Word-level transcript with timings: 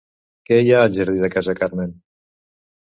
Què 0.49 0.57
hi 0.61 0.71
ha 0.77 0.81
al 0.85 0.95
jardí 0.97 1.23
de 1.27 1.31
Casa 1.37 1.57
Carmen? 1.63 1.97